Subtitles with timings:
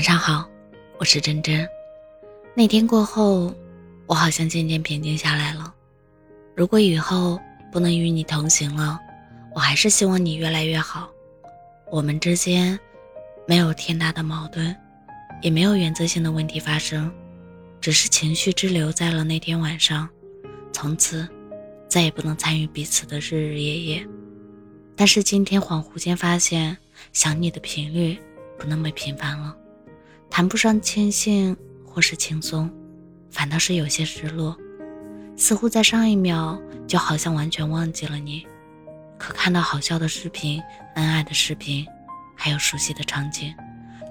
[0.00, 0.48] 晚上好，
[0.98, 1.68] 我是真真。
[2.54, 3.54] 那天过后，
[4.06, 5.74] 我好像渐渐平静下来了。
[6.56, 7.38] 如果以后
[7.70, 8.98] 不能与你同行了，
[9.54, 11.10] 我还是希望你越来越好。
[11.90, 12.80] 我们之间
[13.46, 14.74] 没有天大的矛盾，
[15.42, 17.12] 也没有原则性的问题发生，
[17.78, 20.08] 只是情绪滞留在了那天晚上，
[20.72, 21.28] 从此
[21.88, 24.08] 再也不能参与彼此的日日夜夜。
[24.96, 26.74] 但是今天恍惚间发现，
[27.12, 28.18] 想你的频率
[28.58, 29.54] 不那么频繁了。
[30.30, 32.70] 谈不上庆幸或是轻松，
[33.30, 34.56] 反倒是有些失落，
[35.36, 38.46] 似乎在上一秒就好像完全忘记了你。
[39.18, 40.62] 可看到好笑的视频、
[40.94, 41.84] 恩爱的视频，
[42.34, 43.52] 还有熟悉的场景，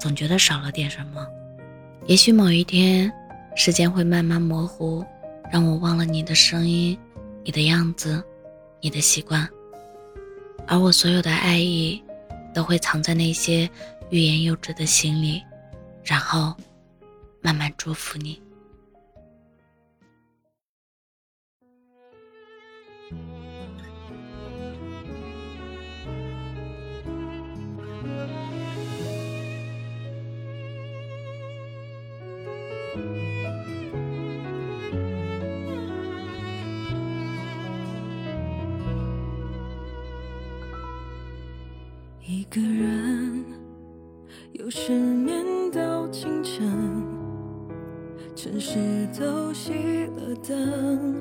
[0.00, 1.24] 总觉得少了点什么。
[2.06, 3.12] 也许某一天，
[3.54, 5.04] 时间会慢慢模糊，
[5.52, 6.98] 让我忘了你的声音、
[7.44, 8.20] 你的样子、
[8.80, 9.48] 你的习惯，
[10.66, 12.02] 而我所有的爱意，
[12.52, 13.70] 都会藏在那些
[14.10, 15.42] 欲言又止的心里。
[16.06, 16.54] 然后，
[17.42, 18.40] 慢慢祝福你。
[42.28, 43.44] 一个人，
[44.52, 44.92] 有失
[48.46, 48.78] 城市
[49.18, 51.16] 都熄了灯，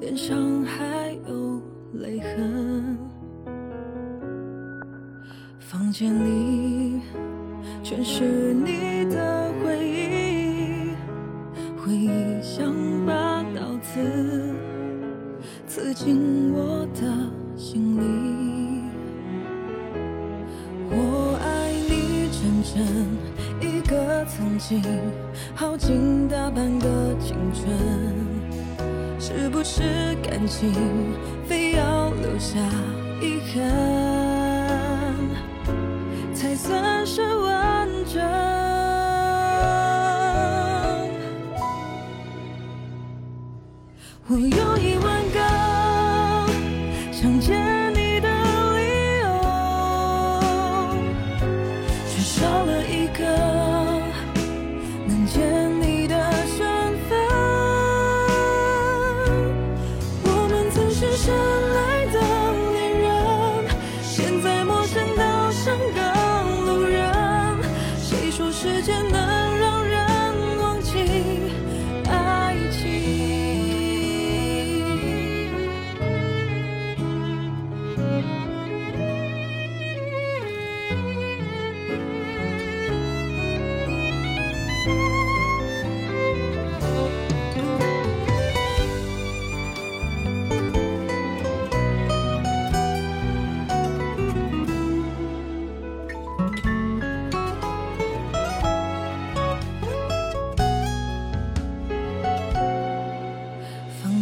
[0.00, 1.62] 脸上还有
[1.94, 2.98] 泪痕。
[5.60, 7.00] 房间里
[7.80, 10.96] 全是你的回忆，
[11.78, 12.10] 回忆
[12.42, 12.74] 像
[13.06, 14.52] 把刀子
[15.68, 16.79] 刺进我
[23.60, 24.82] 一个曾经，
[25.54, 27.68] 耗尽大半个青春，
[29.18, 30.72] 是不是感情
[31.46, 32.58] 非要留下
[33.20, 33.62] 遗憾，
[36.34, 38.22] 才算是完整？
[44.28, 45.38] 我有一万个
[47.12, 47.89] 想见。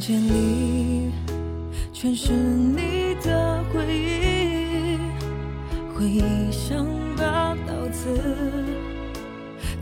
[0.08, 1.12] 间里
[1.92, 4.96] 全是你的回忆，
[5.94, 8.18] 回忆像把刀子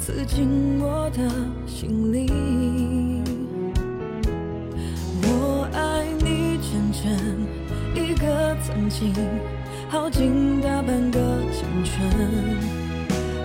[0.01, 1.31] 刺进我的
[1.65, 2.27] 心里。
[5.23, 7.07] 我爱你，真正
[7.95, 9.15] 一个曾经，
[9.89, 11.21] 耗尽大半个
[11.53, 12.11] 青春，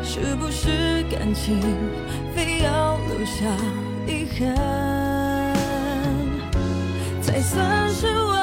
[0.04, 1.60] 是不是感情
[2.34, 3.46] 非要留下
[4.08, 5.01] 遗憾？
[7.42, 8.41] 算是我